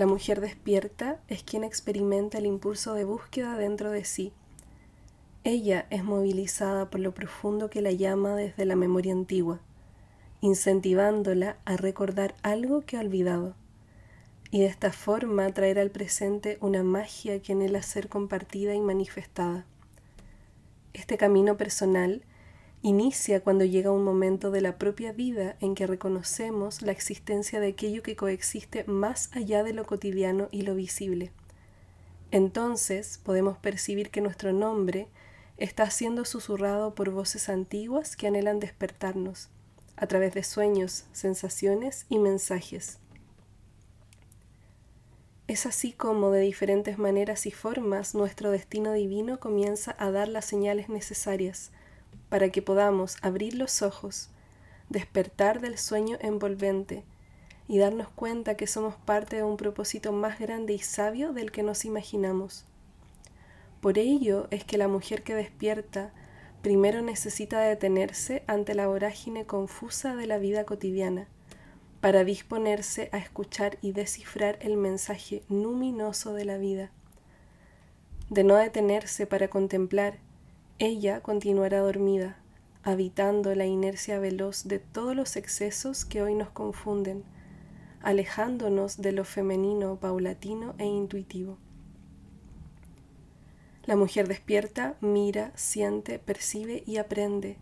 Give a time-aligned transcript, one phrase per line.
[0.00, 4.32] La mujer despierta es quien experimenta el impulso de búsqueda dentro de sí.
[5.44, 9.60] Ella es movilizada por lo profundo que la llama desde la memoria antigua,
[10.40, 13.54] incentivándola a recordar algo que ha olvidado,
[14.50, 19.66] y de esta forma traer al presente una magia que anhela ser compartida y manifestada.
[20.94, 22.22] Este camino personal
[22.82, 27.68] Inicia cuando llega un momento de la propia vida en que reconocemos la existencia de
[27.68, 31.30] aquello que coexiste más allá de lo cotidiano y lo visible.
[32.30, 35.08] Entonces podemos percibir que nuestro nombre
[35.58, 39.50] está siendo susurrado por voces antiguas que anhelan despertarnos,
[39.96, 42.98] a través de sueños, sensaciones y mensajes.
[45.48, 50.46] Es así como de diferentes maneras y formas nuestro destino divino comienza a dar las
[50.46, 51.72] señales necesarias
[52.30, 54.30] para que podamos abrir los ojos,
[54.88, 57.04] despertar del sueño envolvente
[57.68, 61.62] y darnos cuenta que somos parte de un propósito más grande y sabio del que
[61.62, 62.64] nos imaginamos.
[63.82, 66.12] Por ello es que la mujer que despierta
[66.62, 71.28] primero necesita detenerse ante la vorágine confusa de la vida cotidiana,
[72.00, 76.90] para disponerse a escuchar y descifrar el mensaje luminoso de la vida.
[78.30, 80.18] De no detenerse para contemplar
[80.80, 82.38] ella continuará dormida,
[82.82, 87.22] habitando la inercia veloz de todos los excesos que hoy nos confunden,
[88.00, 91.58] alejándonos de lo femenino, paulatino e intuitivo.
[93.84, 97.58] La mujer despierta, mira, siente, percibe y aprende,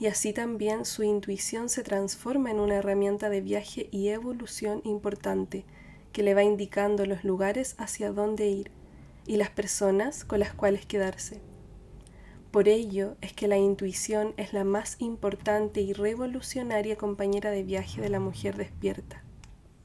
[0.00, 5.64] y así también su intuición se transforma en una herramienta de viaje y evolución importante
[6.12, 8.72] que le va indicando los lugares hacia dónde ir
[9.28, 11.40] y las personas con las cuales quedarse.
[12.50, 18.00] Por ello es que la intuición es la más importante y revolucionaria compañera de viaje
[18.00, 19.22] de la mujer despierta.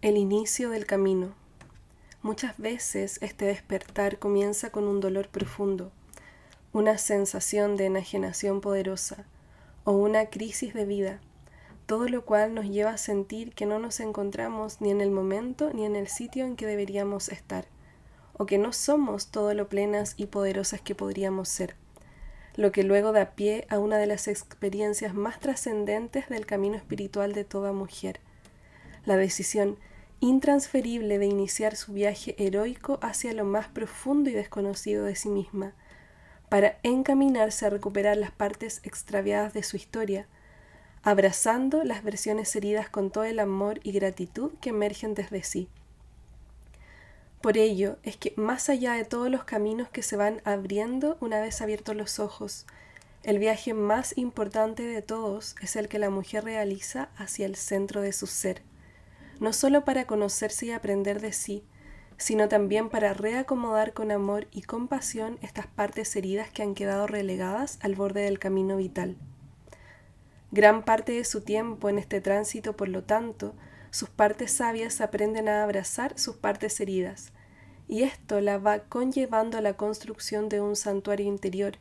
[0.01, 1.35] El inicio del camino.
[2.21, 5.91] Muchas veces este despertar comienza con un dolor profundo,
[6.71, 9.25] una sensación de enajenación poderosa
[9.83, 11.19] o una crisis de vida,
[11.85, 15.71] todo lo cual nos lleva a sentir que no nos encontramos ni en el momento
[15.73, 17.65] ni en el sitio en que deberíamos estar,
[18.31, 21.82] o que no somos todo lo plenas y poderosas que podríamos ser
[22.55, 27.33] lo que luego da pie a una de las experiencias más trascendentes del camino espiritual
[27.33, 28.19] de toda mujer,
[29.05, 29.77] la decisión
[30.19, 35.73] intransferible de iniciar su viaje heroico hacia lo más profundo y desconocido de sí misma,
[36.47, 40.27] para encaminarse a recuperar las partes extraviadas de su historia,
[41.01, 45.67] abrazando las versiones heridas con todo el amor y gratitud que emergen desde sí.
[47.43, 51.41] Por ello es que más allá de todos los caminos que se van abriendo una
[51.41, 52.65] vez abiertos los ojos,
[53.21, 57.99] el viaje más importante de todos es el que la mujer realiza hacia el centro
[57.99, 58.61] de su ser,
[59.41, 61.65] no solo para conocerse y aprender de sí,
[62.15, 67.77] sino también para reacomodar con amor y compasión estas partes heridas que han quedado relegadas
[67.81, 69.17] al borde del camino vital.
[70.51, 73.53] Gran parte de su tiempo en este tránsito, por lo tanto,
[73.93, 77.31] sus partes sabias aprenden a abrazar sus partes heridas,
[77.87, 81.73] y esto la va conllevando a la construcción de un santuario interior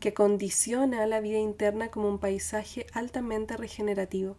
[0.00, 4.36] que condiciona la vida interna como un paisaje altamente regenerativo.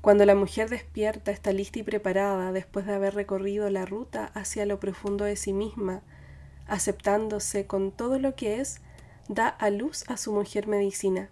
[0.00, 4.66] Cuando la mujer despierta está lista y preparada después de haber recorrido la ruta hacia
[4.66, 6.02] lo profundo de sí misma,
[6.68, 8.80] aceptándose con todo lo que es,
[9.26, 11.30] da a luz a su mujer medicina.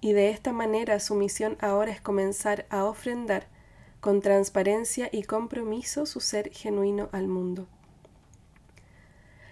[0.00, 3.46] Y de esta manera su misión ahora es comenzar a ofrendar
[4.00, 7.66] con transparencia y compromiso su ser genuino al mundo.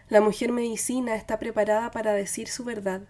[0.09, 3.03] La mujer medicina está preparada para decir su verdad,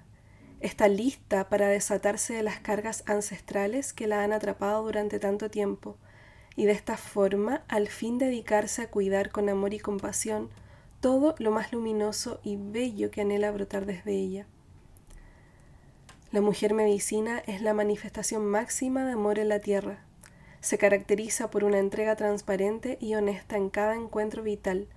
[0.61, 5.97] está lista para desatarse de las cargas ancestrales que la han atrapado durante tanto tiempo,
[6.57, 10.49] y de esta forma al fin dedicarse a cuidar con amor y compasión
[11.01, 14.47] todo lo más luminoso y bello que anhela brotar desde ella.
[16.33, 20.06] La mujer medicina es la manifestación máxima de amor en la tierra,
[20.67, 24.89] se caracteriza por una entrega transparente y honesta en cada encuentro vital,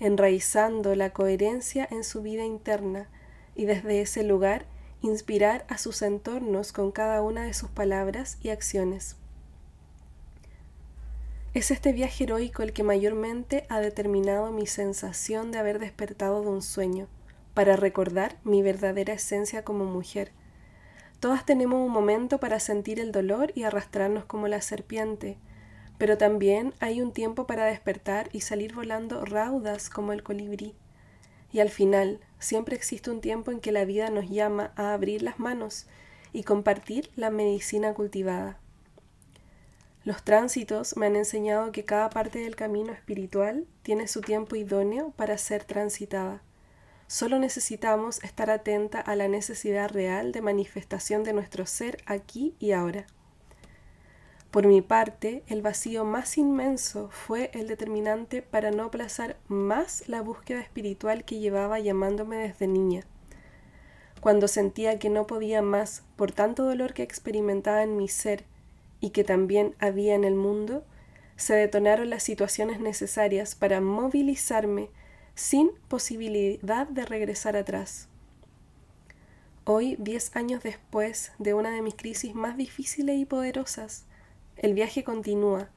[0.00, 3.10] enraizando la coherencia en su vida interna
[3.54, 4.64] y desde ese lugar
[5.02, 9.16] inspirar a sus entornos con cada una de sus palabras y acciones.
[11.52, 16.48] Es este viaje heroico el que mayormente ha determinado mi sensación de haber despertado de
[16.48, 17.06] un sueño,
[17.52, 20.32] para recordar mi verdadera esencia como mujer.
[21.22, 25.38] Todas tenemos un momento para sentir el dolor y arrastrarnos como la serpiente,
[25.96, 30.74] pero también hay un tiempo para despertar y salir volando raudas como el colibrí.
[31.52, 35.22] Y al final, siempre existe un tiempo en que la vida nos llama a abrir
[35.22, 35.86] las manos
[36.32, 38.58] y compartir la medicina cultivada.
[40.02, 45.12] Los tránsitos me han enseñado que cada parte del camino espiritual tiene su tiempo idóneo
[45.12, 46.42] para ser transitada.
[47.12, 52.72] Solo necesitamos estar atenta a la necesidad real de manifestación de nuestro ser aquí y
[52.72, 53.06] ahora.
[54.50, 60.22] Por mi parte, el vacío más inmenso fue el determinante para no aplazar más la
[60.22, 63.04] búsqueda espiritual que llevaba llamándome desde niña.
[64.22, 68.46] Cuando sentía que no podía más por tanto dolor que experimentaba en mi ser
[69.00, 70.82] y que también había en el mundo,
[71.36, 74.88] se detonaron las situaciones necesarias para movilizarme
[75.42, 78.06] sin posibilidad de regresar atrás.
[79.64, 84.04] Hoy, diez años después de una de mis crisis más difíciles y poderosas,
[84.56, 85.68] el viaje continúa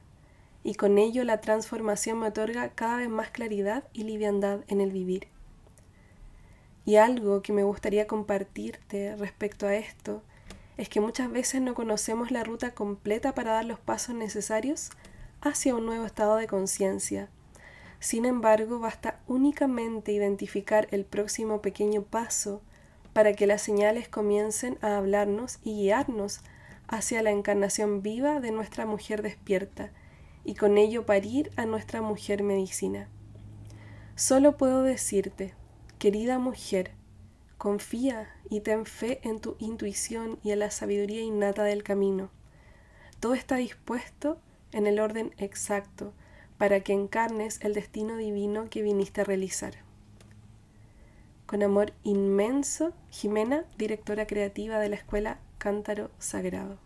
[0.62, 4.92] y con ello la transformación me otorga cada vez más claridad y liviandad en el
[4.92, 5.26] vivir.
[6.84, 10.22] Y algo que me gustaría compartirte respecto a esto
[10.76, 14.90] es que muchas veces no conocemos la ruta completa para dar los pasos necesarios
[15.40, 17.30] hacia un nuevo estado de conciencia.
[17.98, 22.62] Sin embargo, basta únicamente identificar el próximo pequeño paso
[23.12, 26.40] para que las señales comiencen a hablarnos y guiarnos
[26.88, 29.90] hacia la encarnación viva de nuestra mujer despierta
[30.44, 33.08] y con ello parir a nuestra mujer medicina.
[34.14, 35.54] Solo puedo decirte,
[35.98, 36.92] querida mujer,
[37.58, 42.30] Confía y ten fe en tu intuición y en la sabiduría innata del camino.
[43.18, 44.38] Todo está dispuesto
[44.72, 46.12] en el orden exacto
[46.58, 49.74] para que encarnes el destino divino que viniste a realizar.
[51.46, 56.85] Con amor inmenso, Jimena, directora creativa de la Escuela Cántaro Sagrado.